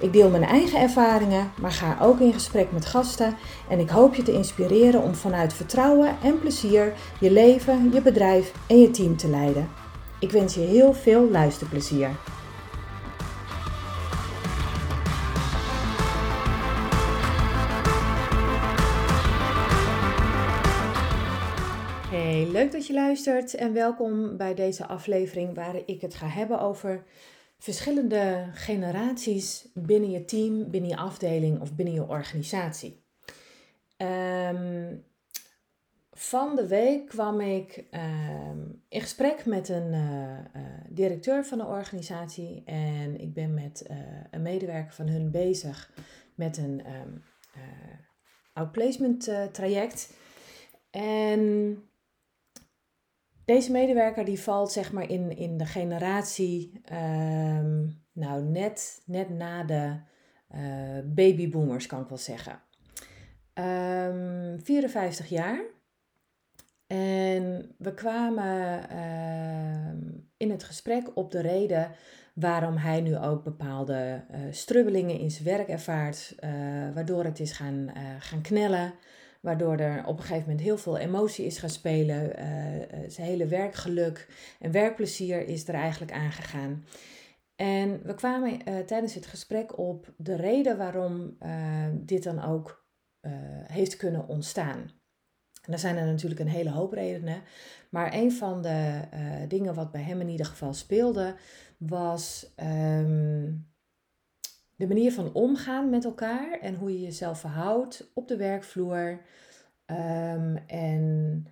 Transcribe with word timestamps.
Ik 0.00 0.12
deel 0.12 0.30
mijn 0.30 0.44
eigen 0.44 0.80
ervaringen, 0.80 1.52
maar 1.60 1.72
ga 1.72 1.96
ook 2.00 2.20
in 2.20 2.32
gesprek 2.32 2.72
met 2.72 2.86
gasten 2.86 3.36
en 3.68 3.78
ik 3.78 3.88
hoop 3.88 4.14
je 4.14 4.22
te 4.22 4.32
inspireren 4.32 5.02
om 5.02 5.14
vanuit 5.14 5.52
vertrouwen 5.52 6.16
en 6.22 6.38
plezier 6.38 6.92
je 7.20 7.30
leven, 7.30 7.90
je 7.92 8.02
bedrijf 8.02 8.52
en 8.68 8.80
je 8.80 8.90
team 8.90 9.16
te 9.16 9.28
leiden. 9.28 9.68
Ik 10.20 10.30
wens 10.30 10.54
je 10.54 10.60
heel 10.60 10.92
veel 10.92 11.30
luisterplezier. 11.30 12.10
Hey, 22.10 22.48
leuk 22.52 22.72
dat 22.72 22.86
je 22.86 22.92
luistert 22.92 23.54
en 23.54 23.72
welkom 23.72 24.36
bij 24.36 24.54
deze 24.54 24.86
aflevering 24.86 25.54
waar 25.54 25.74
ik 25.86 26.00
het 26.00 26.14
ga 26.14 26.26
hebben 26.26 26.60
over 26.60 27.02
verschillende 27.58 28.48
generaties 28.52 29.68
binnen 29.74 30.10
je 30.10 30.24
team, 30.24 30.70
binnen 30.70 30.90
je 30.90 30.96
afdeling 30.96 31.60
of 31.60 31.74
binnen 31.74 31.94
je 31.94 32.08
organisatie. 32.08 33.04
Um, 33.96 35.04
van 36.12 36.56
de 36.56 36.66
week 36.66 37.08
kwam 37.08 37.40
ik 37.40 37.84
ehm, 37.90 38.58
in 38.88 39.00
gesprek 39.00 39.46
met 39.46 39.68
een 39.68 39.92
uh, 39.92 40.38
directeur 40.88 41.44
van 41.44 41.58
de 41.58 41.64
organisatie 41.64 42.62
en 42.64 43.20
ik 43.20 43.34
ben 43.34 43.54
met 43.54 43.86
uh, 43.90 43.96
een 44.30 44.42
medewerker 44.42 44.94
van 44.94 45.08
hun 45.08 45.30
bezig 45.30 45.92
met 46.34 46.56
een 46.56 46.82
um, 46.86 47.22
outplacement 48.52 49.30
traject. 49.52 50.14
En 50.90 51.82
deze 53.46 53.70
medewerker 53.70 54.24
die 54.24 54.40
valt 54.40 54.72
zeg 54.72 54.92
maar 54.92 55.10
in, 55.10 55.36
in 55.36 55.56
de 55.56 55.66
generatie, 55.66 56.80
um, 56.92 58.02
nou 58.12 58.42
net, 58.42 59.02
net 59.04 59.28
na 59.28 59.64
de 59.64 60.00
babyboomers 61.04 61.86
kan 61.86 62.02
ik 62.02 62.08
wel 62.08 62.18
zeggen. 62.18 62.60
54 63.54 65.28
jaar. 65.28 65.60
En 66.86 67.74
we 67.78 67.94
kwamen 67.94 68.86
uh, 68.92 70.10
in 70.36 70.50
het 70.50 70.64
gesprek 70.64 71.16
op 71.16 71.30
de 71.30 71.40
reden 71.40 71.90
waarom 72.34 72.76
hij 72.76 73.00
nu 73.00 73.18
ook 73.18 73.44
bepaalde 73.44 74.24
uh, 74.30 74.38
strubbelingen 74.50 75.18
in 75.18 75.30
zijn 75.30 75.44
werk 75.44 75.68
ervaart, 75.68 76.34
uh, 76.40 76.50
waardoor 76.94 77.24
het 77.24 77.40
is 77.40 77.52
gaan, 77.52 77.92
gaan 78.18 78.40
knellen, 78.40 78.92
waardoor 79.40 79.76
er 79.76 80.06
op 80.06 80.16
een 80.16 80.22
gegeven 80.22 80.48
moment 80.48 80.60
heel 80.60 80.78
veel 80.78 80.98
emotie 80.98 81.44
is 81.46 81.58
gaan 81.58 81.70
spelen, 81.70 82.32
zijn 83.10 83.26
hele 83.26 83.46
werkgeluk 83.46 84.28
en 84.60 84.70
werkplezier 84.70 85.48
is 85.48 85.68
er 85.68 85.74
eigenlijk 85.74 86.12
aangegaan. 86.12 86.84
En 87.56 88.00
we 88.02 88.14
kwamen 88.14 88.58
tijdens 88.86 89.14
het 89.14 89.26
gesprek 89.26 89.78
op 89.78 90.12
de 90.16 90.36
reden 90.36 90.76
waarom 90.76 91.36
dit 91.92 92.22
dan 92.22 92.44
ook 92.44 92.86
heeft 93.66 93.96
kunnen 93.96 94.28
ontstaan. 94.28 94.90
En 95.66 95.72
er 95.72 95.78
zijn 95.78 95.96
er 95.96 96.06
natuurlijk 96.06 96.40
een 96.40 96.48
hele 96.48 96.70
hoop 96.70 96.92
redenen. 96.92 97.42
Maar 97.90 98.14
een 98.14 98.32
van 98.32 98.62
de 98.62 99.00
uh, 99.14 99.48
dingen 99.48 99.74
wat 99.74 99.92
bij 99.92 100.02
hem 100.02 100.20
in 100.20 100.28
ieder 100.28 100.46
geval 100.46 100.74
speelde, 100.74 101.34
was 101.78 102.52
um, 103.00 103.68
de 104.76 104.86
manier 104.86 105.12
van 105.12 105.32
omgaan 105.32 105.90
met 105.90 106.04
elkaar 106.04 106.58
en 106.60 106.74
hoe 106.74 106.92
je 106.92 107.00
jezelf 107.00 107.40
verhoudt 107.40 108.10
op 108.14 108.28
de 108.28 108.36
werkvloer 108.36 109.20
um, 109.86 110.56
en 110.66 111.46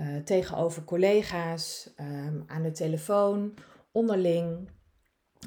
uh, 0.00 0.16
tegenover 0.16 0.84
collega's, 0.84 1.94
um, 2.00 2.44
aan 2.46 2.62
de 2.62 2.70
telefoon, 2.70 3.54
onderling. 3.92 4.68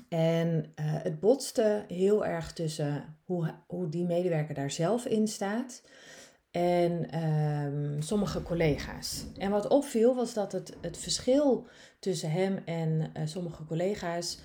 En 0.10 0.74
uh, 0.76 0.86
het 0.86 1.20
botste 1.20 1.86
heel 1.88 2.26
erg 2.26 2.54
tussen 2.54 3.18
hoe, 3.24 3.54
hoe 3.68 3.90
die 3.90 4.06
medewerker 4.06 4.54
daar 4.56 4.72
zelf 4.72 5.06
in 5.06 5.28
staat 5.28 5.82
en 6.52 7.24
um, 7.24 8.02
sommige 8.02 8.42
collega's. 8.42 9.26
En 9.38 9.52
wat 9.52 9.68
opviel 9.68 10.16
was 10.16 10.34
dat 10.34 10.52
het, 10.52 10.78
het 10.82 10.98
verschil 10.98 11.68
tussen 12.00 12.32
hem 12.32 12.58
en 12.66 13.12
uh, 13.18 13.26
sommige 13.26 13.66
collega's 13.66 14.40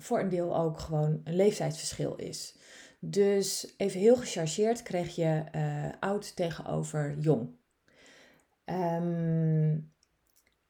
voor 0.00 0.20
een 0.20 0.28
deel 0.28 0.56
ook 0.56 0.78
gewoon 0.78 1.20
een 1.24 1.36
leeftijdsverschil 1.36 2.16
is. 2.16 2.54
Dus 3.00 3.74
even 3.76 4.00
heel 4.00 4.16
gechargeerd 4.16 4.82
kreeg 4.82 5.14
je 5.14 5.44
uh, 5.54 5.88
oud 6.00 6.36
tegenover 6.36 7.16
jong. 7.18 7.48
Um, 8.64 9.92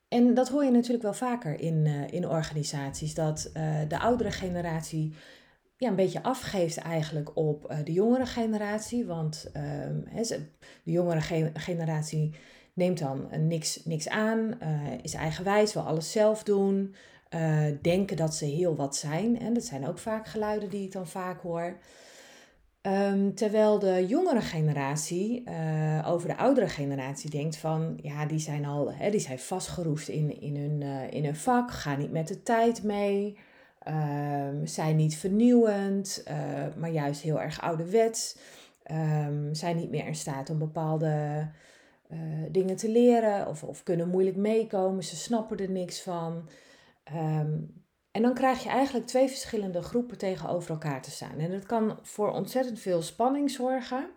en 0.08 0.34
dat 0.34 0.48
hoor 0.48 0.64
je 0.64 0.70
natuurlijk 0.70 1.02
wel 1.02 1.14
vaker 1.14 1.60
in, 1.60 1.84
uh, 1.86 2.12
in 2.12 2.28
organisaties, 2.28 3.14
dat 3.14 3.50
de 3.88 3.98
oudere 3.98 4.30
generatie 4.30 5.14
ja, 5.76 5.88
een 5.88 5.97
beetje 5.97 6.22
afgeeft 6.22 6.76
eigenlijk 6.76 7.36
op 7.36 7.74
de 7.84 7.92
jongere 7.92 8.26
generatie. 8.26 9.06
Want 9.06 9.50
uh, 9.56 9.62
de 10.84 10.91
jongere 10.92 11.50
generatie 11.54 12.34
neemt 12.74 12.98
dan 12.98 13.28
niks, 13.47 13.84
niks 13.84 14.08
aan, 14.08 14.60
eh, 14.60 14.70
is 15.02 15.14
eigenwijs, 15.14 15.74
wil 15.74 15.82
alles 15.82 16.12
zelf 16.12 16.42
doen, 16.42 16.94
denken 17.80 18.16
dat 18.16 18.34
ze 18.34 18.44
heel 18.44 18.76
wat 18.76 18.96
zijn. 18.96 19.41
En 19.41 19.54
dat 19.54 19.64
zijn 19.64 19.86
ook 19.86 19.98
vaak 19.98 20.26
geluiden 20.26 20.70
die 20.70 20.84
ik 20.84 20.92
dan 20.92 21.06
vaak 21.06 21.41
hoor. 21.41 21.78
Um, 22.82 23.34
terwijl 23.34 23.78
de 23.78 24.06
jongere 24.06 24.41
generatie 24.41 25.44
over 26.06 26.28
de 26.28 26.36
oudere 26.36 26.68
generatie 26.68 27.30
denkt 27.30 27.56
van, 27.56 27.98
ja, 28.02 28.26
die 28.26 28.38
zijn 28.38 28.64
al, 28.64 28.92
hè, 28.92 29.10
die 29.10 29.20
zijn 29.20 29.38
vastgeroest 29.38 30.08
in, 30.08 30.41
in, 30.41 30.56
hun, 30.56 31.10
in 31.10 31.24
hun 31.24 31.36
vak, 31.36 31.70
gaan 31.70 31.98
niet 31.98 32.12
met 32.12 32.28
de 32.28 32.42
tijd 32.42 32.82
mee. 32.82 33.38
Um, 33.88 34.66
zijn 34.66 34.97
niet 34.97 35.16
vernieuwend, 35.16 36.24
maar 36.76 36.91
juist 36.91 37.22
heel 37.22 37.41
erg 37.41 37.60
ouderwets. 37.60 38.38
Um, 38.91 39.54
zijn 39.54 39.76
niet 39.76 39.91
meer 39.91 40.06
in 40.06 40.14
staat 40.14 40.50
om 40.50 40.58
bepaalde 40.58 41.47
dingen 42.50 42.76
te 42.76 42.88
leren 42.88 43.47
of, 43.47 43.62
of 43.62 43.82
kunnen 43.82 44.08
moeilijk 44.08 44.36
meekomen. 44.36 45.04
Ze 45.04 45.16
snappen 45.16 45.58
er 45.58 45.70
niks 45.70 46.00
van. 46.00 46.48
Um, 47.15 47.78
en 48.10 48.22
dan 48.22 48.34
krijg 48.34 48.62
je 48.62 48.69
eigenlijk 48.69 49.06
twee 49.06 49.28
verschillende 49.28 49.82
groepen 49.82 50.19
tegenover 50.19 50.71
elkaar 50.71 51.03
te 51.03 51.10
staan. 51.10 51.38
En 51.38 51.50
dat 51.50 51.66
kan 51.66 51.98
voor 52.03 52.32
ontzettend 52.32 52.78
veel 52.78 53.03
spanning 53.03 53.50
zorgen. 53.50 54.09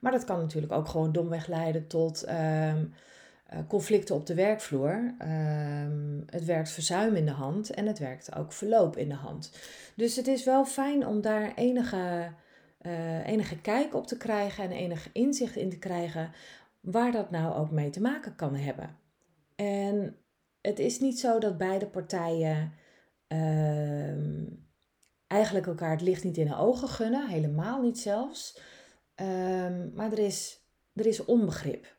maar 0.00 0.12
dat 0.12 0.24
kan 0.24 0.38
natuurlijk 0.38 0.72
ook 0.72 0.88
gewoon 0.88 1.12
domweg 1.12 1.46
leiden 1.46 1.86
tot 1.86 2.22
eh, 2.22 2.74
conflicten 3.68 4.14
op 4.14 4.26
de 4.26 4.34
werkvloer. 4.34 5.14
Het 6.26 6.44
werkt 6.44 6.70
verzuim 6.70 7.14
in 7.14 7.26
de 7.26 7.32
hand 7.32 7.70
en 7.70 7.86
het 7.86 7.98
werkt 7.98 8.36
ook 8.36 8.52
verloop 8.52 8.96
in 8.96 9.08
de 9.08 9.14
hand. 9.14 9.52
Dus 9.94 10.16
het 10.16 10.26
is 10.26 10.44
wel 10.44 10.64
fijn 10.64 11.06
om 11.06 11.20
daar 11.20 11.54
enige, 11.54 12.32
uh, 12.82 13.26
enige 13.26 13.60
kijk 13.60 13.94
op 13.94 14.06
te 14.06 14.16
krijgen 14.16 14.64
en 14.64 14.70
enig 14.70 15.08
inzicht 15.12 15.56
in 15.56 15.70
te 15.70 15.78
krijgen 15.78 16.32
waar 16.80 17.12
dat 17.12 17.30
nou 17.30 17.54
ook 17.54 17.70
mee 17.70 17.90
te 17.90 18.00
maken 18.00 18.36
kan 18.36 18.54
hebben. 18.54 18.96
En 19.56 20.16
het 20.60 20.78
is 20.78 21.00
niet 21.00 21.20
zo 21.20 21.38
dat 21.38 21.58
beide 21.58 21.86
partijen 21.86 22.72
uh, 23.28 24.46
eigenlijk 25.26 25.66
elkaar 25.66 25.90
het 25.90 26.00
licht 26.00 26.24
niet 26.24 26.36
in 26.36 26.46
de 26.46 26.56
ogen 26.56 26.88
gunnen, 26.88 27.28
helemaal 27.28 27.82
niet 27.82 27.98
zelfs. 27.98 28.58
Um, 29.14 29.92
maar 29.94 30.12
er 30.12 30.18
is, 30.18 30.60
er 30.94 31.06
is 31.06 31.24
onbegrip. 31.24 31.98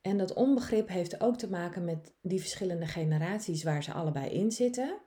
En 0.00 0.18
dat 0.18 0.32
onbegrip 0.32 0.88
heeft 0.88 1.20
ook 1.20 1.36
te 1.36 1.50
maken 1.50 1.84
met 1.84 2.12
die 2.22 2.40
verschillende 2.40 2.86
generaties 2.86 3.62
waar 3.62 3.82
ze 3.82 3.92
allebei 3.92 4.30
in 4.30 4.52
zitten. 4.52 4.98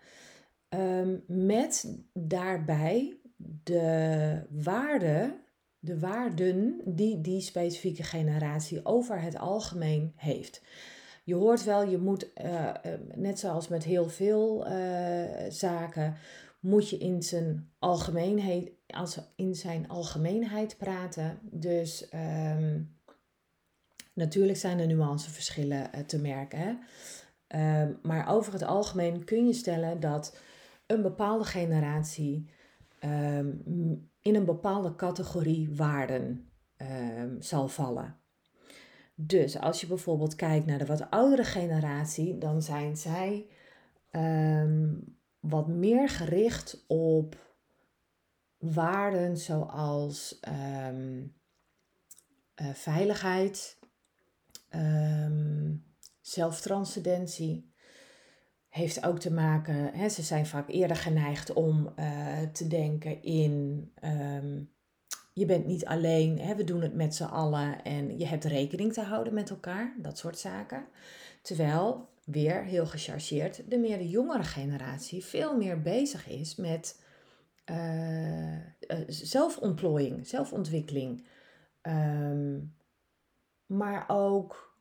Ehm, 0.69 1.17
met 1.27 1.97
daarbij 2.13 3.17
de 3.63 4.41
waarden, 4.49 5.41
de 5.79 5.99
waarden 5.99 6.81
die 6.85 7.21
die 7.21 7.41
specifieke 7.41 8.03
generatie 8.03 8.85
over 8.85 9.21
het 9.21 9.37
algemeen 9.37 10.13
heeft. 10.15 10.61
Je 11.23 11.35
hoort 11.35 11.63
wel, 11.63 11.83
je 11.83 11.97
moet, 11.97 12.29
uh, 12.44 12.71
net 13.15 13.39
zoals 13.39 13.68
met 13.68 13.83
heel 13.83 14.09
veel 14.09 14.68
uh, 14.68 15.23
zaken, 15.50 16.15
moet 16.59 16.89
je 16.89 16.97
in 16.97 17.23
zijn 17.23 17.71
algemeenheid, 17.79 18.71
als 18.88 19.19
in 19.35 19.56
zijn 19.56 19.89
algemeenheid 19.89 20.77
praten. 20.77 21.39
Dus 21.41 22.09
um, 22.13 23.00
Natuurlijk 24.13 24.57
zijn 24.57 24.79
er 24.79 24.88
nuanceverschillen 24.88 25.94
eh, 25.94 26.03
te 26.03 26.19
merken. 26.19 26.59
Hè? 26.59 26.73
Ehm, 27.47 27.94
maar 28.01 28.29
over 28.29 28.53
het 28.53 28.63
algemeen 28.63 29.23
kun 29.23 29.47
je 29.47 29.53
stellen 29.53 30.00
dat 30.00 30.38
een 30.85 31.01
bepaalde 31.01 31.44
generatie 31.44 32.50
ehm, 33.00 33.51
in 34.21 34.35
een 34.35 34.45
bepaalde 34.45 34.95
categorie 34.95 35.75
waarden 35.75 36.50
ehm, 36.75 37.35
zal 37.39 37.68
vallen. 37.68 38.19
Dus 39.25 39.59
als 39.59 39.81
je 39.81 39.88
bijvoorbeeld 39.88 40.35
kijkt 40.35 40.65
naar 40.65 40.77
de 40.77 40.85
wat 40.85 41.09
oudere 41.09 41.44
generatie, 41.44 42.38
dan 42.38 42.62
zijn 42.62 42.97
zij 42.97 43.47
ehm, 44.09 44.94
wat 45.39 45.68
meer 45.68 46.09
gericht 46.09 46.83
op 46.88 47.56
waarden 48.57 49.38
zoals 49.38 50.39
ehm, 50.39 51.23
eh, 52.53 52.69
veiligheid, 52.73 53.79
zelftranscendentie, 56.21 57.71
heeft 58.71 59.06
ook 59.06 59.19
te 59.19 59.31
maken, 59.31 59.94
hè, 59.94 60.09
ze 60.09 60.21
zijn 60.21 60.45
vaak 60.45 60.69
eerder 60.69 60.97
geneigd 60.97 61.53
om 61.53 61.94
uh, 61.95 62.41
te 62.41 62.68
denken 62.68 63.21
in 63.23 63.91
um, 64.03 64.71
je 65.33 65.45
bent 65.45 65.66
niet 65.66 65.86
alleen, 65.86 66.39
hè, 66.39 66.56
we 66.56 66.63
doen 66.63 66.81
het 66.81 66.94
met 66.94 67.16
z'n 67.16 67.24
allen 67.24 67.83
en 67.83 68.18
je 68.18 68.25
hebt 68.25 68.44
rekening 68.44 68.94
te 68.94 69.01
houden 69.01 69.33
met 69.33 69.50
elkaar, 69.50 69.95
dat 69.98 70.18
soort 70.18 70.38
zaken. 70.38 70.86
Terwijl, 71.42 72.10
weer 72.25 72.63
heel 72.63 72.86
gechargeerd, 72.86 73.69
de 73.69 73.78
meer 73.78 73.98
de 73.98 74.10
jongere 74.10 74.44
generatie 74.44 75.25
veel 75.25 75.57
meer 75.57 75.81
bezig 75.81 76.28
is 76.28 76.56
met 76.56 77.04
uh, 77.66 78.56
uh, 78.56 78.60
zelfontplooiing, 79.07 80.28
zelfontwikkeling. 80.28 81.25
Um, 81.81 82.75
maar 83.66 84.06
ook 84.07 84.75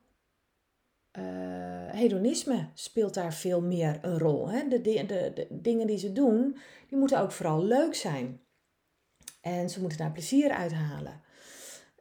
uh, 1.19 1.25
hedonisme 1.91 2.69
speelt 2.75 3.14
daar 3.14 3.35
veel 3.35 3.61
meer 3.61 3.99
een 4.02 4.19
rol. 4.19 4.49
Hè? 4.49 4.69
De, 4.69 4.81
de, 4.81 5.06
de, 5.06 5.47
dingen 5.50 5.87
die 5.87 5.99
ze 5.99 6.12
doen, 6.12 6.58
die 6.88 6.99
moeten 6.99 7.20
ook 7.20 7.32
vooral 7.32 7.64
leuk 7.64 7.94
zijn. 7.94 8.41
En 9.40 9.70
ze 9.70 9.81
moeten 9.81 9.98
daar 9.98 10.12
plezier 10.12 10.50
uithalen. 10.50 11.20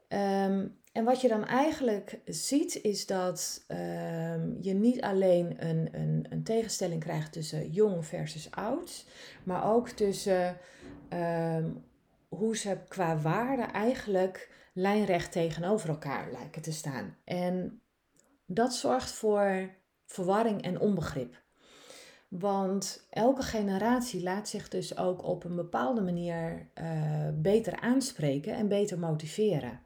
Um, 0.08 0.78
en 0.92 1.04
wat 1.04 1.22
je 1.22 1.28
dan 1.28 1.46
eigenlijk 1.46 2.20
ziet, 2.26 2.82
is 2.82 3.06
dat 3.06 3.66
um, 3.68 4.58
je 4.62 4.74
niet 4.74 5.02
alleen 5.02 5.68
een, 5.68 5.90
een, 5.92 6.26
een, 6.30 6.44
tegenstelling 6.44 7.02
krijgt 7.02 7.32
tussen 7.32 7.72
jong 7.72 8.06
versus 8.06 8.52
oud, 8.52 9.06
maar 9.44 9.72
ook 9.74 9.90
tussen 9.90 10.58
um, 11.14 11.84
hoe 12.28 12.58
ze 12.58 12.78
qua 12.88 13.18
waarde 13.18 13.64
eigenlijk 13.64 14.50
lijnrecht 14.74 15.32
tegenover 15.32 15.90
elkaar 15.90 16.32
lijken 16.32 16.62
te 16.62 16.72
staan. 16.72 17.18
En 17.24 17.82
dat 18.46 18.74
zorgt 18.74 19.12
voor 19.12 19.70
verwarring 20.06 20.62
en 20.62 20.80
onbegrip. 20.80 21.42
Want 22.30 23.08
elke 23.10 23.42
generatie 23.42 24.24
laat 24.24 24.50
zich 24.50 24.68
dus 24.68 24.98
ook 24.98 25.24
op 25.24 25.44
een 25.44 25.56
bepaalde 25.56 26.02
manier 26.02 26.70
uh, 26.82 27.30
beter 27.34 27.80
aanspreken 27.80 28.54
en 28.54 28.68
beter 28.68 29.00
motiveren. 29.00 29.80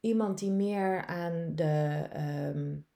Iemand 0.00 0.38
die 0.38 0.50
meer 0.50 1.06
aan 1.06 1.52
de, 1.54 2.06
um, 2.16 2.86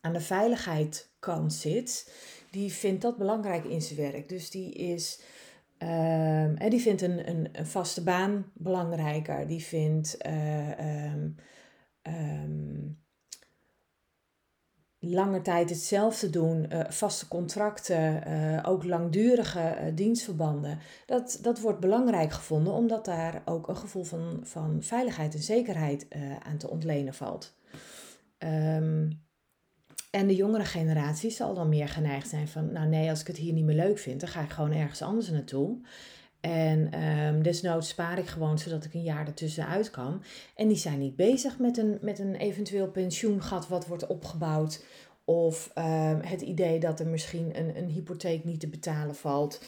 aan 0.00 0.12
de 0.12 0.20
veiligheidskant 0.20 1.52
zit, 1.52 2.14
die 2.50 2.72
vindt 2.72 3.02
dat 3.02 3.16
belangrijk 3.16 3.64
in 3.64 3.82
zijn 3.82 4.12
werk. 4.12 4.28
Dus 4.28 4.50
die 4.50 4.72
is. 4.72 5.22
Um, 5.78 6.56
en 6.56 6.70
die 6.70 6.80
vindt 6.80 7.02
een, 7.02 7.28
een, 7.28 7.48
een, 7.52 7.66
vaste 7.66 8.02
baan 8.02 8.52
belangrijker. 8.54 9.46
Die 9.46 9.62
vindt 9.62 10.26
um, 10.26 11.36
lange 15.00 15.42
tijd 15.42 15.70
hetzelfde 15.70 16.30
doen, 16.30 16.66
uh, 16.72 16.80
vaste 16.88 17.28
contracten, 17.28 18.28
uh, 18.28 18.62
ook 18.62 18.84
langdurige 18.84 19.76
uh, 19.80 19.94
dienstverbanden. 19.94 20.78
Dat, 21.06 21.38
dat 21.42 21.60
wordt 21.60 21.80
belangrijk 21.80 22.32
gevonden 22.32 22.72
omdat 22.72 23.04
daar 23.04 23.42
ook 23.44 23.68
een 23.68 23.76
gevoel 23.76 24.04
van, 24.04 24.40
van 24.42 24.78
veiligheid 24.80 25.34
en 25.34 25.42
zekerheid 25.42 26.06
aan 26.42 26.56
te 26.56 26.70
ontlenen 26.70 27.14
valt. 27.14 27.54
Um, 28.38 29.22
en 30.10 30.26
de 30.26 30.34
jongere 30.34 30.64
generatie 30.64 31.30
zal 31.30 31.54
dan 31.54 31.68
meer 31.68 31.88
geneigd 31.88 32.28
zijn 32.28 32.48
van, 32.48 32.72
nou 32.72 32.88
nee, 32.88 33.10
als 33.10 33.20
ik 33.20 33.26
het 33.26 33.36
hier 33.36 33.52
niet 33.52 33.64
meer 33.64 33.76
leuk 33.76 33.98
vind, 33.98 34.20
dan 34.20 34.28
ga 34.28 34.42
ik 34.42 34.50
gewoon 34.50 34.72
ergens 34.72 35.02
anders 35.02 35.30
naartoe. 35.30 35.78
En 36.40 37.02
um, 37.02 37.42
desnoods 37.42 37.88
spaar 37.88 38.18
ik 38.18 38.26
gewoon 38.26 38.58
zodat 38.58 38.84
ik 38.84 38.94
een 38.94 39.02
jaar 39.02 39.26
ertussenuit 39.26 39.90
kan. 39.90 40.22
En 40.56 40.68
die 40.68 40.76
zijn 40.76 40.98
niet 40.98 41.16
bezig 41.16 41.58
met 41.58 41.78
een, 41.78 41.98
met 42.00 42.18
een 42.18 42.34
eventueel 42.34 42.90
pensioengat 42.90 43.68
wat 43.68 43.86
wordt 43.86 44.06
opgebouwd. 44.06 44.84
Of 45.24 45.70
um, 45.74 46.20
het 46.20 46.40
idee 46.40 46.80
dat 46.80 47.00
er 47.00 47.06
misschien 47.06 47.58
een, 47.58 47.76
een 47.76 47.88
hypotheek 47.88 48.44
niet 48.44 48.60
te 48.60 48.68
betalen 48.68 49.14
valt. 49.14 49.64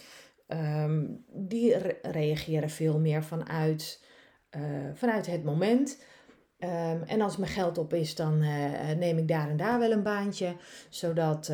Um, 0.48 1.24
die 1.32 1.78
re 1.78 1.98
reageren 2.02 2.70
veel 2.70 2.98
meer 2.98 3.24
vanuit, 3.24 4.04
uh, 4.56 4.62
vanuit 4.94 5.26
het 5.26 5.44
moment. 5.44 6.02
en 7.06 7.20
als 7.20 7.36
mijn 7.36 7.50
geld 7.50 7.78
op 7.78 7.94
is, 7.94 8.14
dan 8.14 8.42
uh, 8.42 8.90
neem 8.98 9.18
ik 9.18 9.28
daar 9.28 9.50
en 9.50 9.56
daar 9.56 9.78
wel 9.78 9.92
een 9.92 10.02
baantje. 10.02 10.56
Zodat 10.88 11.52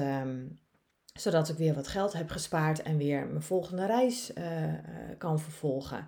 zodat 1.20 1.49
ik 1.49 1.56
weer 1.56 1.75
wat 1.75 1.88
geld 1.88 2.12
heb 2.12 2.31
gespaard 2.31 2.82
en 2.82 2.97
weer 2.97 3.26
mijn 3.26 3.43
volgende 3.43 3.87
reis 3.87 4.32
uh, 4.38 4.44
kan 5.19 5.41
vervolgen. 5.41 6.06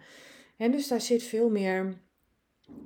En 0.56 0.70
dus 0.70 0.88
daar 0.88 1.00
zit 1.00 1.22
veel 1.22 1.50
meer 1.50 1.94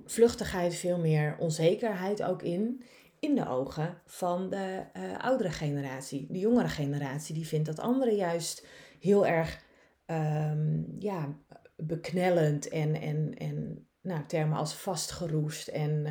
vluchtigheid, 0.04 0.74
veel 0.74 0.98
meer 0.98 1.36
onzekerheid 1.38 2.22
ook 2.22 2.42
in. 2.42 2.82
In 3.20 3.34
de 3.34 3.48
ogen 3.48 4.00
van 4.06 4.50
de 4.50 4.82
uh, 4.96 5.18
oudere 5.18 5.50
generatie. 5.50 6.26
De 6.30 6.38
jongere 6.38 6.68
generatie 6.68 7.34
die 7.34 7.46
vindt 7.46 7.66
dat 7.66 7.78
anderen 7.78 8.14
juist 8.14 8.66
heel 9.00 9.26
erg 9.26 9.64
um, 10.06 10.96
ja, 10.98 11.36
beknellend 11.76 12.68
en, 12.68 13.00
en, 13.00 13.34
en 13.38 13.86
nou, 14.00 14.26
termen 14.26 14.58
als 14.58 14.74
vastgeroest 14.74 15.68
en 15.68 16.06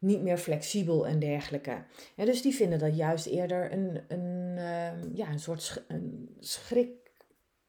niet 0.00 0.22
meer 0.22 0.38
flexibel 0.38 1.06
en 1.06 1.18
dergelijke. 1.18 1.84
Ja, 2.16 2.24
dus 2.24 2.42
die 2.42 2.54
vinden 2.54 2.78
dat 2.78 2.96
juist 2.96 3.26
eerder 3.26 3.72
een, 3.72 4.00
een, 4.08 4.39
uh, 4.60 5.14
ja, 5.14 5.28
een 5.28 5.40
soort 5.40 5.62
sch 5.62 5.78
een 5.88 6.36
schrik 6.40 6.90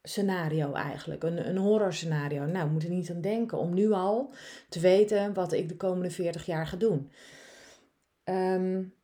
scenario 0.02 0.72
eigenlijk, 0.72 1.22
een, 1.22 1.48
een 1.48 1.56
horror 1.56 1.92
scenario. 1.92 2.44
Nou, 2.44 2.66
we 2.66 2.72
moeten 2.72 2.90
niet 2.90 3.10
aan 3.10 3.20
denken 3.20 3.58
om 3.58 3.74
nu 3.74 3.92
al 3.92 4.32
te 4.68 4.80
weten 4.80 5.34
wat 5.34 5.52
ik 5.52 5.68
de 5.68 5.76
komende 5.76 6.10
40 6.10 6.46
jaar 6.46 6.66
ga 6.66 6.76
doen. 6.76 7.10
Um, 8.24 8.94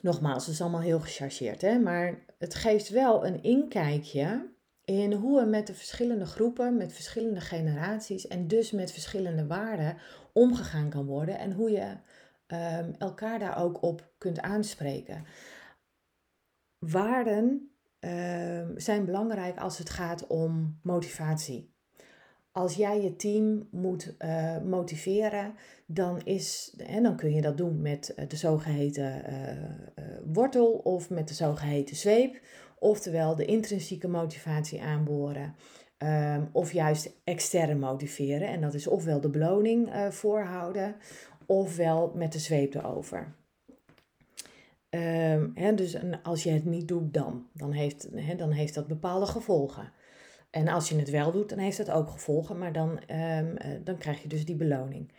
nogmaals, 0.00 0.44
het 0.44 0.54
is 0.54 0.60
allemaal 0.60 0.80
heel 0.80 1.00
gechargeerd, 1.00 1.60
hè? 1.60 1.78
maar 1.78 2.18
het 2.38 2.54
geeft 2.54 2.88
wel 2.88 3.26
een 3.26 3.42
inkijkje 3.42 4.54
in 4.84 5.12
hoe 5.12 5.40
er 5.40 5.48
met 5.48 5.66
de 5.66 5.74
verschillende 5.74 6.26
groepen, 6.26 6.76
met 6.76 6.92
verschillende 6.92 7.40
generaties 7.40 8.26
en 8.26 8.46
dus 8.46 8.70
met 8.70 8.92
verschillende 8.92 9.46
waarden 9.46 9.96
omgegaan 10.32 10.90
kan 10.90 11.06
worden 11.06 11.38
en 11.38 11.52
hoe 11.52 11.70
je 11.70 11.96
um, 12.46 12.94
elkaar 12.98 13.38
daar 13.38 13.62
ook 13.62 13.82
op 13.82 14.08
kunt 14.18 14.40
aanspreken. 14.40 15.24
Waarden 16.90 17.70
um, 18.00 18.72
zijn 18.76 19.04
belangrijk 19.04 19.58
als 19.58 19.78
het 19.78 19.90
gaat 19.90 20.26
om 20.26 20.78
motivatie. 20.82 21.74
Als 22.52 22.74
jij 22.74 23.02
je 23.02 23.16
team 23.16 23.68
moet 23.70 24.14
uh, 24.18 24.58
motiveren, 24.62 25.54
dan, 25.86 26.20
is, 26.24 26.76
en 26.86 27.02
dan 27.02 27.16
kun 27.16 27.34
je 27.34 27.40
dat 27.40 27.56
doen 27.56 27.82
met 27.82 28.14
eh, 28.14 28.28
de 28.28 28.36
zogeheten 28.36 29.22
uh, 29.28 30.04
wortel 30.32 30.72
of 30.72 31.10
met 31.10 31.28
de 31.28 31.34
zogeheten 31.34 31.96
zweep. 31.96 32.40
Oftewel 32.78 33.34
de 33.34 33.44
intrinsieke 33.44 34.08
motivatie 34.08 34.82
aanboren. 34.82 35.54
Um, 35.98 36.48
of 36.52 36.72
juist 36.72 37.10
extern 37.24 37.78
motiveren. 37.78 38.48
En 38.48 38.60
dat 38.60 38.74
is 38.74 38.86
ofwel 38.86 39.20
de 39.20 39.30
beloning 39.30 39.90
voorhouden, 40.10 40.96
ofwel 41.46 42.12
met 42.14 42.32
de 42.32 42.38
zweep 42.38 42.74
erover. 42.74 43.34
Hè, 45.54 45.74
dus 45.74 45.96
als 46.22 46.42
je 46.42 46.50
het 46.50 46.64
niet 46.64 46.88
doet, 46.88 47.14
dan. 47.14 47.46
Dan 47.52 47.72
heeft, 47.72 48.08
dan 48.38 48.50
heeft 48.50 48.74
dat 48.74 48.86
bepaalde 48.86 49.26
gevolgen. 49.26 49.92
En 50.50 50.68
als 50.68 50.88
je 50.88 50.98
het 50.98 51.10
wel 51.10 51.32
doet, 51.32 51.48
dan 51.48 51.58
heeft 51.58 51.76
dat 51.76 51.90
ook 51.90 52.10
gevolgen, 52.10 52.58
maar 52.58 52.72
dan, 52.72 52.90
um, 52.90 53.56
dan 53.84 53.98
krijg 53.98 54.22
je 54.22 54.28
dus 54.28 54.44
die 54.44 54.56
beloning. 54.56 55.12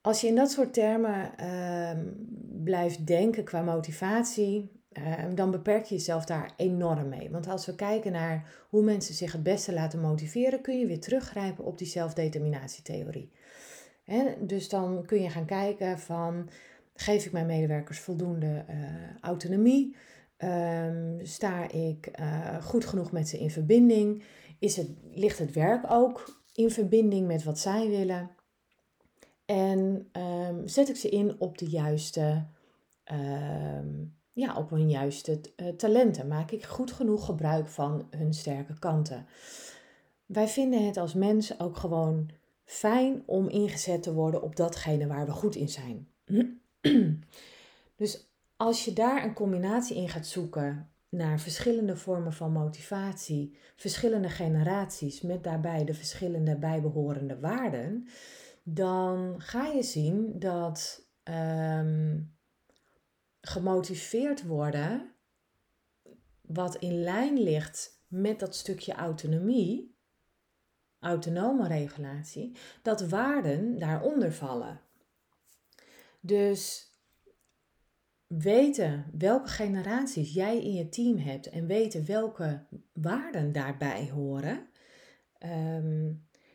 Als 0.00 0.20
je 0.20 0.26
in 0.26 0.34
dat 0.34 0.50
soort 0.50 0.72
termen 0.72 1.46
um, 1.46 2.28
blijft 2.64 3.06
denken 3.06 3.44
qua 3.44 3.62
motivatie, 3.62 4.74
dan 5.34 5.50
beperk 5.50 5.84
je 5.84 5.94
jezelf 5.94 6.24
daar 6.24 6.52
enorm 6.56 7.08
mee. 7.08 7.30
Want 7.30 7.48
als 7.48 7.66
we 7.66 7.74
kijken 7.74 8.12
naar 8.12 8.66
hoe 8.68 8.82
mensen 8.82 9.14
zich 9.14 9.32
het 9.32 9.42
beste 9.42 9.72
laten 9.72 10.00
motiveren, 10.00 10.60
kun 10.60 10.78
je 10.78 10.86
weer 10.86 11.00
teruggrijpen 11.00 11.64
op 11.64 11.78
die 11.78 11.86
zelfdeterminatietheorie. 11.86 13.32
Dus 14.40 14.68
dan 14.68 15.06
kun 15.06 15.22
je 15.22 15.30
gaan 15.30 15.46
kijken 15.46 15.98
van, 15.98 16.48
geef 16.96 17.26
ik 17.26 17.32
mijn 17.32 17.46
medewerkers 17.46 18.00
voldoende 18.00 18.64
uh, 18.70 18.74
autonomie? 19.20 19.96
Um, 20.38 21.18
sta 21.22 21.70
ik 21.70 22.10
uh, 22.20 22.62
goed 22.62 22.84
genoeg 22.84 23.12
met 23.12 23.28
ze 23.28 23.38
in 23.38 23.50
verbinding? 23.50 24.24
Is 24.58 24.76
het, 24.76 24.88
ligt 25.12 25.38
het 25.38 25.52
werk 25.52 25.90
ook 25.90 26.42
in 26.52 26.70
verbinding 26.70 27.26
met 27.26 27.44
wat 27.44 27.58
zij 27.58 27.88
willen? 27.88 28.30
En 29.44 30.08
um, 30.12 30.68
zet 30.68 30.88
ik 30.88 30.96
ze 30.96 31.08
in 31.08 31.40
op 31.40 31.58
de 31.58 31.68
juiste, 31.68 32.46
um, 33.12 34.16
ja, 34.32 34.56
op 34.56 34.70
hun 34.70 34.90
juiste 34.90 35.40
uh, 35.56 35.68
talenten? 35.68 36.28
Maak 36.28 36.50
ik 36.50 36.64
goed 36.64 36.92
genoeg 36.92 37.24
gebruik 37.24 37.68
van 37.68 38.06
hun 38.10 38.34
sterke 38.34 38.78
kanten? 38.78 39.26
Wij 40.26 40.48
vinden 40.48 40.86
het 40.86 40.96
als 40.96 41.14
mens 41.14 41.60
ook 41.60 41.76
gewoon 41.76 42.30
fijn 42.64 43.22
om 43.26 43.48
ingezet 43.48 44.02
te 44.02 44.14
worden 44.14 44.42
op 44.42 44.56
datgene 44.56 45.06
waar 45.06 45.26
we 45.26 45.32
goed 45.32 45.54
in 45.54 45.68
zijn. 45.68 46.08
dus 47.96 48.26
als 48.56 48.84
je 48.84 48.92
daar 48.92 49.24
een 49.24 49.34
combinatie 49.34 49.96
in 49.96 50.08
gaat 50.08 50.26
zoeken 50.26 50.90
naar 51.08 51.40
verschillende 51.40 51.96
vormen 51.96 52.32
van 52.32 52.52
motivatie, 52.52 53.56
verschillende 53.76 54.28
generaties 54.28 55.20
met 55.20 55.44
daarbij 55.44 55.84
de 55.84 55.94
verschillende 55.94 56.56
bijbehorende 56.56 57.38
waarden, 57.38 58.08
dan 58.62 59.34
ga 59.40 59.66
je 59.66 59.82
zien 59.82 60.38
dat 60.38 61.06
ehm, 61.22 62.20
gemotiveerd 63.40 64.46
worden, 64.46 65.14
wat 66.40 66.76
in 66.76 67.02
lijn 67.02 67.42
ligt 67.42 68.04
met 68.08 68.38
dat 68.38 68.54
stukje 68.54 68.92
autonomie, 68.92 69.96
autonome 70.98 71.68
regulatie, 71.68 72.56
dat 72.82 73.08
waarden 73.08 73.78
daaronder 73.78 74.32
vallen. 74.32 74.80
Dus 76.26 76.90
weten 78.26 79.10
welke 79.18 79.48
generaties 79.48 80.34
jij 80.34 80.62
in 80.62 80.72
je 80.72 80.88
team 80.88 81.18
hebt 81.18 81.48
en 81.48 81.66
weten 81.66 82.06
welke 82.06 82.66
waarden 82.92 83.52
daarbij 83.52 84.10
horen, 84.10 84.68
ehm, 85.38 86.12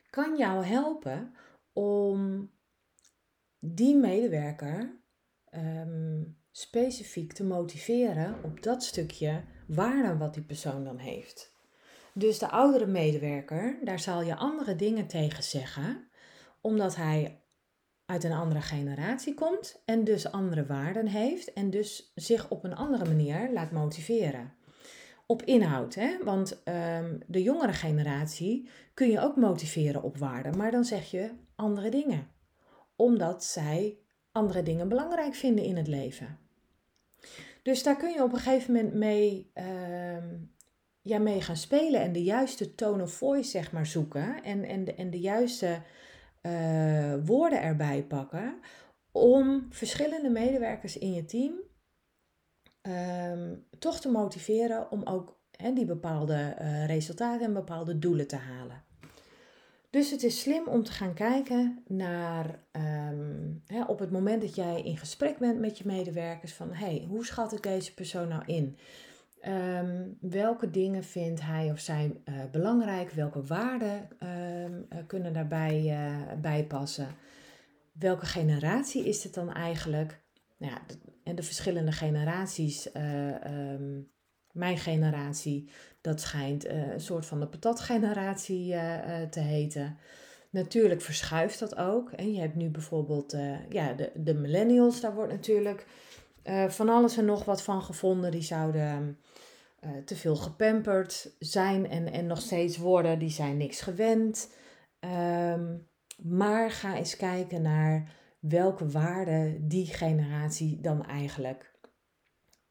kan 0.10 0.38
jou 0.38 0.66
helpen 0.66 1.34
om 1.74 2.50
die 3.60 3.96
medewerker 3.96 5.00
ehm, 5.50 6.24
specifiek 6.52 7.34
te 7.34 7.44
motiveren 7.44 8.44
op 8.44 8.64
dat 8.64 8.84
stukje 8.84 9.44
waarde 9.68 10.18
wat 10.18 10.34
die 10.34 10.44
persoon 10.44 10.84
dan 10.84 10.98
heeft. 10.98 11.54
Dus 12.14 12.40
de 12.40 12.50
oudere 12.50 12.86
medewerker, 12.86 13.80
daar 13.84 14.00
zal 14.00 14.22
je 14.22 14.36
andere 14.36 14.76
dingen 14.76 15.08
tegen 15.08 15.44
zeggen, 15.44 16.08
omdat 16.62 16.96
hij 16.96 17.41
uit 18.12 18.24
een 18.24 18.32
andere 18.32 18.62
generatie 18.62 19.34
komt 19.34 19.82
en 19.86 20.04
dus 20.04 20.32
andere 20.32 20.66
waarden 20.66 21.08
heeft 21.08 21.54
en 21.54 21.70
dus 21.70 22.12
zich 22.16 22.50
op 22.50 22.64
een 22.64 22.76
andere 22.76 23.06
manier 23.06 23.50
laat 23.54 23.72
motiveren. 23.72 24.54
Op 25.26 25.44
inhoud, 25.44 25.96
hè? 25.96 26.18
want 26.24 26.64
ehm, 26.64 27.18
de 27.28 27.42
jongere 27.42 27.74
generatie 27.74 28.70
kun 28.94 29.10
je 29.10 29.20
ook 29.20 29.36
motiveren 29.36 30.04
op 30.04 30.18
waarden, 30.18 30.58
maar 30.58 30.72
dan 30.72 30.86
zeg 30.86 31.12
je 31.12 31.32
andere 31.56 31.90
dingen, 31.90 32.28
omdat 32.96 33.44
zij 33.44 33.98
andere 34.32 34.64
dingen 34.64 34.90
belangrijk 34.90 35.36
vinden 35.36 35.64
in 35.64 35.78
het 35.78 35.88
leven. 35.88 36.38
Dus 37.64 37.84
daar 37.84 37.98
kun 37.98 38.12
je 38.14 38.24
op 38.24 38.34
een 38.34 38.40
gegeven 38.40 38.74
moment 38.74 38.94
mee, 38.94 39.52
uh, 39.56 40.24
ja, 41.02 41.20
mee 41.20 41.42
gaan 41.42 41.58
spelen 41.58 42.02
en 42.02 42.14
de 42.14 42.24
juiste 42.24 42.76
tone 42.76 43.04
of 43.04 43.12
voice 43.12 43.50
zeg 43.50 43.72
maar 43.72 43.86
zoeken 43.86 44.44
en, 44.44 44.64
en, 44.64 44.84
de, 44.84 44.94
en 44.94 45.10
de 45.10 45.20
juiste 45.20 45.82
uh, 46.42 47.14
woorden 47.26 47.62
erbij 47.62 48.04
pakken 48.04 48.60
om 49.12 49.66
verschillende 49.70 50.30
medewerkers 50.30 50.98
in 50.98 51.14
je 51.14 51.26
team 51.26 51.54
um, 52.82 53.66
toch 53.80 54.00
te 54.00 54.10
motiveren 54.10 54.92
om 54.92 55.04
ook 55.04 55.40
die 55.74 55.86
bepaalde 55.86 56.56
uh, 56.62 56.86
resultaten 56.86 57.46
en 57.46 57.54
bepaalde 57.54 58.00
doelen 58.00 58.28
te 58.28 58.36
halen. 58.36 58.84
Dus 59.90 60.12
het 60.12 60.24
is 60.24 60.42
slim 60.42 60.68
om 60.68 60.84
te 60.84 60.92
gaan 60.92 61.14
kijken 61.14 61.84
naar 61.88 62.60
hè, 63.66 63.84
op 63.84 64.00
het 64.00 64.12
moment 64.12 64.42
dat 64.42 64.56
jij 64.56 64.82
in 64.82 64.98
gesprek 64.98 65.38
bent 65.38 65.60
met 65.60 65.78
je 65.78 65.84
medewerkers 65.86 66.54
van 66.54 66.74
hey, 66.74 67.06
hoe 67.10 67.26
schat 67.26 67.54
ik 67.54 67.64
deze 67.64 67.94
persoon 67.94 68.28
nou 68.28 68.44
in? 68.46 68.78
Um, 69.48 70.18
welke 70.20 70.70
dingen 70.70 71.04
vindt 71.04 71.42
hij 71.42 71.72
of 71.72 71.80
zij 71.80 72.22
uh, 72.26 72.36
belangrijk? 72.52 73.12
Welke 73.12 73.44
waarden 73.44 74.10
um, 74.20 74.86
uh, 74.90 75.00
kunnen 75.08 75.34
daarbij 75.34 75.84
uh, 75.84 76.40
bij 76.42 76.66
passen? 76.66 77.08
Welke 77.92 78.26
generatie 78.26 79.08
is 79.08 79.24
het 79.24 79.34
dan 79.34 79.54
eigenlijk? 79.54 80.22
Nou 80.58 80.74
ja, 80.74 80.82
en 81.24 81.36
de 81.36 81.44
verschillende 81.44 81.92
generaties. 81.92 82.90
Um, 82.96 84.10
mijn 84.52 84.78
generatie, 84.78 85.70
dat 86.02 86.22
schijnt 86.22 86.68
een 86.68 87.00
soort 87.00 87.26
van 87.26 87.40
de 87.40 87.48
patatgeneratie 87.48 88.76
te 89.30 89.40
heten. 89.40 89.98
Natuurlijk 90.50 91.02
verschuift 91.02 91.60
dat 91.60 91.76
ook. 91.76 92.12
En 92.12 92.34
je 92.34 92.40
hebt 92.40 92.56
nu 92.56 92.70
bijvoorbeeld 92.70 93.38
ja, 93.70 93.94
de, 93.94 94.12
de 94.16 94.34
millennials, 94.34 95.02
daar 95.02 95.14
wordt 95.16 95.32
natuurlijk 95.32 95.86
van 96.68 96.90
alles 96.90 97.18
en 97.18 97.26
nog 97.26 97.46
wat 97.46 97.64
van 97.64 97.82
gevonden. 97.82 98.32
Die 98.32 98.42
zouden 98.42 99.18
uh, 99.82 99.98
te 100.06 100.16
veel 100.16 100.36
gepamperd 100.36 101.36
zijn 101.40 101.90
en, 101.90 102.12
en 102.12 102.28
nog 102.28 102.42
steeds 102.42 102.78
worden. 102.78 103.20
Die 103.20 103.30
zijn 103.30 103.58
niks 103.58 103.82
gewend. 103.82 104.54
Um, 105.00 105.90
maar 106.18 106.72
ga 106.72 106.96
eens 106.96 107.16
kijken 107.16 107.62
naar 107.62 108.14
welke 108.40 108.90
waarden 108.90 109.68
die 109.68 109.86
generatie 109.86 110.82
dan 110.82 111.06
eigenlijk 111.06 111.72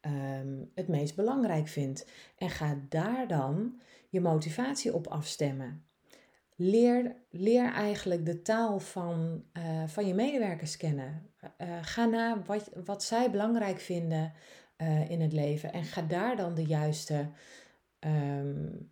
um, 0.01 0.71
het 0.75 0.87
meest 0.87 1.15
belangrijk 1.15 1.67
vindt. 1.67 2.09
En 2.37 2.49
ga 2.49 2.77
daar 2.89 3.27
dan 3.27 3.79
je 4.09 4.21
motivatie 4.21 4.93
op 4.93 5.07
afstemmen. 5.07 5.85
Leer, 6.55 7.15
leer 7.29 7.71
eigenlijk 7.71 8.25
de 8.25 8.41
taal 8.41 8.79
van, 8.79 9.43
uh, 9.53 9.83
van 9.87 10.07
je 10.07 10.13
medewerkers 10.13 10.77
kennen. 10.77 11.29
Uh, 11.57 11.77
ga 11.81 12.05
na 12.05 12.41
wat, 12.45 12.69
wat 12.85 13.03
zij 13.03 13.31
belangrijk 13.31 13.79
vinden 13.79 14.33
uh, 14.81 15.09
in 15.09 15.21
het 15.21 15.33
leven. 15.33 15.73
En 15.73 15.83
ga 15.83 16.01
daar 16.01 16.35
dan 16.35 16.55
de 16.55 16.65
juiste 16.65 17.29
um, 17.99 18.91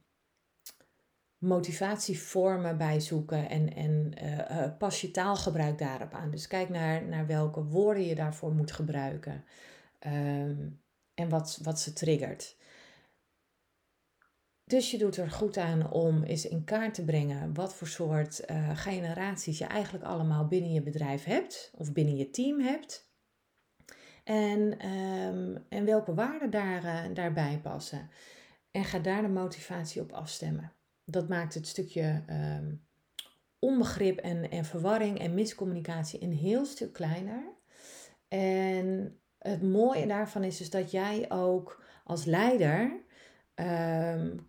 motivatievormen 1.37 2.77
bij 2.77 2.99
zoeken 2.99 3.49
en, 3.49 3.75
en 3.75 4.11
uh, 4.23 4.37
uh, 4.37 4.77
pas 4.77 5.01
je 5.01 5.11
taalgebruik 5.11 5.77
daarop 5.77 6.13
aan. 6.13 6.31
Dus 6.31 6.47
kijk 6.47 6.69
naar, 6.69 7.05
naar 7.05 7.27
welke 7.27 7.63
woorden 7.63 8.05
je 8.05 8.15
daarvoor 8.15 8.53
moet 8.53 8.71
gebruiken 8.71 9.43
um, 10.07 10.81
en 11.13 11.29
wat, 11.29 11.59
wat 11.63 11.79
ze 11.79 11.93
triggert. 11.93 12.57
Dus 14.63 14.91
je 14.91 14.97
doet 14.97 15.17
er 15.17 15.31
goed 15.31 15.57
aan 15.57 15.91
om 15.91 16.23
eens 16.23 16.47
in 16.47 16.63
kaart 16.63 16.93
te 16.93 17.05
brengen 17.05 17.53
wat 17.53 17.73
voor 17.75 17.87
soort 17.87 18.43
generaties 18.73 19.57
je 19.57 19.65
eigenlijk 19.65 20.05
allemaal 20.05 20.47
binnen 20.47 20.73
je 20.73 20.81
bedrijf 20.81 21.23
hebt 21.23 21.71
of 21.77 21.93
binnen 21.93 22.15
je 22.15 22.29
team 22.29 22.59
hebt. 22.59 23.08
En, 24.23 24.87
um, 24.89 25.65
en 25.69 25.85
welke 25.85 26.13
waarden 26.13 26.49
daar, 26.49 26.83
uh, 26.83 27.13
daarbij 27.13 27.59
passen. 27.63 28.09
En 28.71 28.83
ga 28.83 28.99
daar 28.99 29.21
de 29.21 29.27
motivatie 29.27 30.01
op 30.01 30.11
afstemmen. 30.11 30.73
Dat 31.05 31.27
maakt 31.27 31.53
het 31.53 31.67
stukje 31.67 32.23
um, 32.29 32.81
onbegrip 33.59 34.17
en, 34.17 34.51
en 34.51 34.65
verwarring 34.65 35.19
en 35.19 35.33
miscommunicatie 35.33 36.21
een 36.23 36.33
heel 36.33 36.65
stuk 36.65 36.93
kleiner. 36.93 37.43
En 38.27 39.19
het 39.37 39.63
mooie 39.63 40.07
daarvan 40.07 40.43
is 40.43 40.57
dus 40.57 40.69
dat 40.69 40.91
jij 40.91 41.25
ook 41.31 41.83
als 42.03 42.25
leider 42.25 43.03
um, 43.55 44.47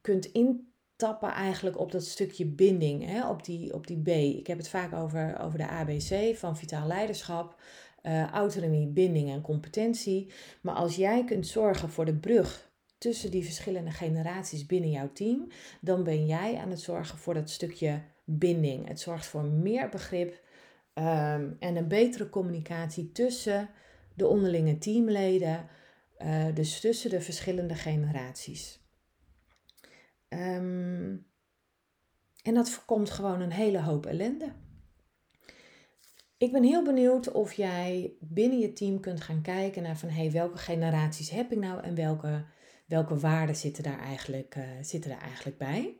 kunt 0.00 0.24
intappen 0.24 1.30
eigenlijk 1.30 1.78
op 1.78 1.92
dat 1.92 2.04
stukje 2.04 2.46
binding, 2.46 3.06
hè? 3.06 3.28
Op, 3.28 3.44
die, 3.44 3.74
op 3.74 3.86
die 3.86 4.02
B. 4.02 4.08
Ik 4.08 4.46
heb 4.46 4.58
het 4.58 4.68
vaak 4.68 4.92
over, 4.92 5.40
over 5.40 5.58
de 5.58 5.68
ABC 5.68 6.36
van 6.36 6.56
vitaal 6.56 6.86
leiderschap 6.86 7.60
uh, 8.02 8.30
autonomie, 8.30 8.86
binding 8.86 9.30
en 9.30 9.40
competentie. 9.40 10.32
Maar 10.60 10.74
als 10.74 10.96
jij 10.96 11.24
kunt 11.24 11.46
zorgen 11.46 11.88
voor 11.90 12.04
de 12.04 12.14
brug 12.14 12.70
tussen 12.98 13.30
die 13.30 13.44
verschillende 13.44 13.90
generaties 13.90 14.66
binnen 14.66 14.90
jouw 14.90 15.12
team, 15.12 15.46
dan 15.80 16.04
ben 16.04 16.26
jij 16.26 16.56
aan 16.56 16.70
het 16.70 16.80
zorgen 16.80 17.18
voor 17.18 17.34
dat 17.34 17.50
stukje 17.50 18.02
binding. 18.24 18.88
Het 18.88 19.00
zorgt 19.00 19.26
voor 19.26 19.44
meer 19.44 19.88
begrip 19.88 20.40
um, 20.94 21.56
en 21.58 21.76
een 21.76 21.88
betere 21.88 22.30
communicatie 22.30 23.12
tussen 23.12 23.68
de 24.14 24.26
onderlinge 24.26 24.78
teamleden, 24.78 25.68
uh, 26.18 26.54
dus 26.54 26.80
tussen 26.80 27.10
de 27.10 27.20
verschillende 27.20 27.74
generaties. 27.74 28.80
Um, 30.28 31.26
en 32.42 32.54
dat 32.54 32.70
voorkomt 32.70 33.10
gewoon 33.10 33.40
een 33.40 33.52
hele 33.52 33.80
hoop 33.80 34.06
ellende. 34.06 34.52
Ik 36.42 36.52
ben 36.52 36.62
heel 36.62 36.82
benieuwd 36.82 37.32
of 37.32 37.52
jij 37.52 38.12
binnen 38.20 38.58
je 38.58 38.72
team 38.72 39.00
kunt 39.00 39.20
gaan 39.20 39.42
kijken 39.42 39.82
naar 39.82 39.96
van 39.96 40.08
hey, 40.08 40.30
welke 40.30 40.58
generaties 40.58 41.30
heb 41.30 41.52
ik 41.52 41.58
nou 41.58 41.82
en 41.82 41.94
welke, 41.94 42.44
welke 42.86 43.16
waarden 43.16 43.56
zitten 43.56 43.82
daar 43.82 43.98
eigenlijk, 43.98 44.54
uh, 44.56 44.64
zitten 44.80 45.10
daar 45.10 45.20
eigenlijk 45.20 45.58
bij. 45.58 45.96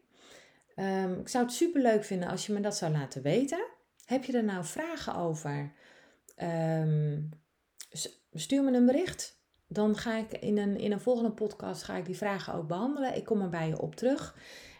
Um, 0.76 1.20
ik 1.20 1.28
zou 1.28 1.44
het 1.44 1.52
super 1.52 1.82
leuk 1.82 2.04
vinden 2.04 2.28
als 2.28 2.46
je 2.46 2.52
me 2.52 2.60
dat 2.60 2.76
zou 2.76 2.92
laten 2.92 3.22
weten. 3.22 3.64
Heb 4.04 4.24
je 4.24 4.36
er 4.36 4.44
nou 4.44 4.64
vragen 4.64 5.14
over? 5.14 5.72
Um, 6.42 7.28
stuur 8.32 8.62
me 8.64 8.72
een 8.72 8.86
bericht. 8.86 9.40
Dan 9.66 9.96
ga 9.96 10.16
ik 10.16 10.32
in 10.32 10.58
een, 10.58 10.76
in 10.76 10.92
een 10.92 11.00
volgende 11.00 11.32
podcast 11.32 11.82
ga 11.82 11.96
ik 11.96 12.06
die 12.06 12.16
vragen 12.16 12.54
ook 12.54 12.68
behandelen. 12.68 13.16
Ik 13.16 13.24
kom 13.24 13.42
er 13.42 13.48
bij 13.48 13.68
je 13.68 13.80
op 13.80 13.94
terug. 13.94 14.36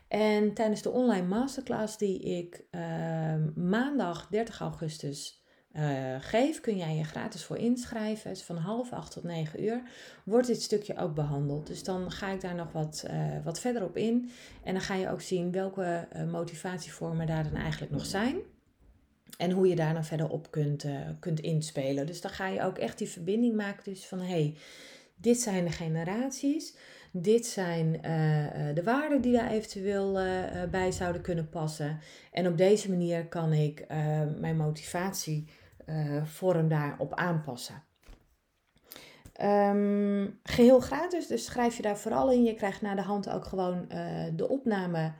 En 0.09 0.55
tijdens 0.55 0.83
de 0.83 0.91
online 0.91 1.27
masterclass 1.27 1.99
die 1.99 2.21
ik 2.21 2.65
uh, 2.71 3.35
maandag 3.55 4.29
30 4.29 4.61
augustus 4.61 5.42
uh, 5.77 6.17
geef, 6.19 6.61
kun 6.61 6.77
jij 6.77 6.97
je 6.97 7.05
gratis 7.05 7.45
voor 7.45 7.57
inschrijven. 7.57 8.29
Het 8.29 8.39
is 8.39 8.45
van 8.45 8.57
half 8.57 8.93
acht 8.93 9.13
tot 9.13 9.23
negen 9.23 9.63
uur. 9.63 9.83
Wordt 10.25 10.47
dit 10.47 10.63
stukje 10.63 10.97
ook 10.97 11.15
behandeld. 11.15 11.67
Dus 11.67 11.85
dan 11.85 12.11
ga 12.11 12.29
ik 12.29 12.41
daar 12.41 12.55
nog 12.55 12.73
wat, 12.73 13.05
uh, 13.11 13.45
wat 13.45 13.61
verder 13.61 13.85
op 13.85 13.97
in. 13.97 14.31
En 14.65 14.73
dan 14.73 14.83
ga 14.83 14.95
je 14.95 15.11
ook 15.11 15.21
zien 15.21 15.53
welke 15.53 16.09
uh, 16.17 16.31
motivatievormen 16.31 17.27
daar 17.27 17.43
dan 17.43 17.55
eigenlijk 17.55 17.93
nog 17.93 18.07
zijn. 18.07 18.37
En 19.39 19.51
hoe 19.51 19.69
je 19.69 19.77
daar 19.77 19.95
dan 19.95 20.05
verder 20.05 20.29
op 20.29 20.51
kunt, 20.51 20.87
kunt 21.21 21.41
inspelen. 21.41 22.07
Dus 22.07 22.21
dan 22.21 22.31
ga 22.31 22.49
je 22.49 22.63
ook 22.63 22.79
echt 22.79 22.99
die 22.99 23.09
verbinding 23.09 23.55
maken. 23.55 23.93
Dus 23.93 24.07
van 24.07 24.19
hé, 24.19 24.27
hey, 24.27 24.57
dit 25.17 25.41
zijn 25.41 25.65
de 25.65 25.71
generaties. 25.71 26.77
Dit 27.13 27.47
zijn 27.47 27.93
de 28.75 28.83
waarden 28.85 29.21
die 29.21 29.33
daar 29.33 29.51
eventueel 29.51 30.13
bij 30.71 30.93
zouden 30.93 31.23
kunnen 31.23 31.49
passen. 31.49 31.99
En 32.33 32.47
op 32.47 32.57
deze 32.57 32.91
manier 32.91 33.27
kan 33.27 33.53
ik 33.53 33.87
mijn 34.39 34.57
motivatievorm 35.93 36.69
daarop 36.69 37.15
aanpassen. 37.15 37.83
Um, 39.43 40.39
geheel 40.43 40.81
gratis, 40.81 41.27
dus 41.27 41.45
schrijf 41.45 41.77
je 41.77 41.83
daar 41.83 41.99
vooral 41.99 42.31
in. 42.31 42.45
Je 42.45 42.55
krijgt 42.55 42.83
na 42.83 42.95
de 42.95 43.03
hand 43.03 43.31
ook 43.31 43.45
gewoon 43.45 43.89
de 44.37 44.49
opname 44.49 45.13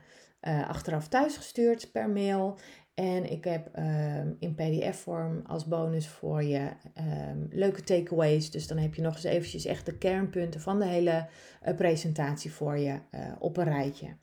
achteraf 0.67 1.07
thuisgestuurd 1.07 1.91
per 1.91 2.09
mail. 2.09 2.57
En 2.93 3.31
ik 3.31 3.43
heb 3.43 3.77
um, 3.77 4.35
in 4.39 4.55
PDF-vorm 4.55 5.41
als 5.45 5.67
bonus 5.67 6.07
voor 6.07 6.43
je 6.43 6.71
um, 6.97 7.47
leuke 7.49 7.83
takeaways. 7.83 8.51
Dus 8.51 8.67
dan 8.67 8.77
heb 8.77 8.95
je 8.95 9.01
nog 9.01 9.13
eens 9.13 9.23
eventjes 9.23 9.65
echt 9.65 9.85
de 9.85 9.97
kernpunten 9.97 10.61
van 10.61 10.79
de 10.79 10.85
hele 10.85 11.27
presentatie 11.75 12.51
voor 12.51 12.77
je 12.77 12.99
op 13.39 13.57
een 13.57 13.63
rijtje. 13.63 14.17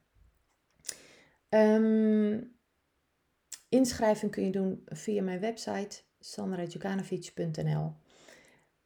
Inschrijving 3.69 4.31
kun 4.31 4.45
je 4.45 4.51
doen 4.51 4.83
via 4.85 5.23
mijn 5.23 5.41
website 5.41 6.03
sandrajukanovic.nl. 6.21 7.93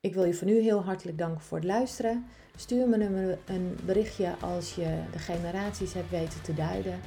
Ik 0.01 0.15
wil 0.15 0.25
je 0.25 0.35
voor 0.35 0.47
nu 0.47 0.61
heel 0.61 0.83
hartelijk 0.83 1.19
danken 1.19 1.41
voor 1.41 1.59
het 1.59 1.67
luisteren. 1.67 2.25
Stuur 2.57 2.89
me 2.89 3.39
een 3.45 3.79
berichtje 3.85 4.35
als 4.41 4.75
je 4.75 5.03
de 5.13 5.19
generaties 5.19 5.93
hebt 5.93 6.11
weten 6.11 6.43
te 6.43 6.55
duiden. 6.55 7.01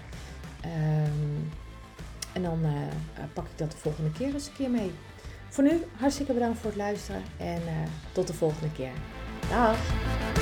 Um, 0.66 1.50
en 2.34 2.44
dan 2.44 2.60
uh, 2.66 2.72
pak 3.34 3.46
ik 3.46 3.58
dat 3.58 3.72
de 3.72 3.78
volgende 3.78 4.12
keer 4.12 4.34
eens 4.34 4.48
een 4.48 4.54
keer 4.54 4.70
mee. 4.70 4.92
Voor 5.50 5.64
nu 5.64 5.84
hartstikke 5.96 6.34
bedankt 6.34 6.58
voor 6.58 6.70
het 6.70 6.80
luisteren 6.80 7.22
en 7.38 7.62
uh, 7.62 7.72
tot 8.12 8.28
de 8.28 8.34
volgende 8.34 8.72
keer. 8.72 8.92
Dag! 9.50 10.37